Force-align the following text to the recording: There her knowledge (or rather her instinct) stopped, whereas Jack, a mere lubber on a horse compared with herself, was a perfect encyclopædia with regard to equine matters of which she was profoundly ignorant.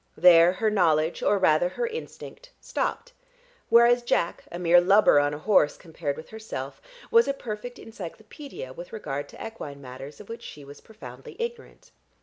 There 0.17 0.53
her 0.53 0.71
knowledge 0.71 1.21
(or 1.21 1.37
rather 1.37 1.69
her 1.69 1.85
instinct) 1.85 2.53
stopped, 2.59 3.13
whereas 3.69 4.01
Jack, 4.01 4.45
a 4.51 4.57
mere 4.57 4.81
lubber 4.81 5.19
on 5.19 5.31
a 5.31 5.37
horse 5.37 5.77
compared 5.77 6.17
with 6.17 6.29
herself, 6.29 6.81
was 7.11 7.27
a 7.27 7.35
perfect 7.35 7.77
encyclopædia 7.77 8.75
with 8.75 8.93
regard 8.93 9.29
to 9.29 9.47
equine 9.47 9.79
matters 9.79 10.19
of 10.19 10.27
which 10.27 10.41
she 10.41 10.65
was 10.65 10.81
profoundly 10.81 11.35
ignorant. 11.37 11.91